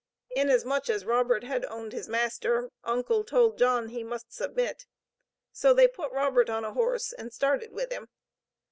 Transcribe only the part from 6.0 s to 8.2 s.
Robert on a horse, and started with him.